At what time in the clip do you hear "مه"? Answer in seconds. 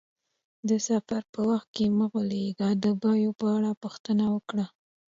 1.97-2.05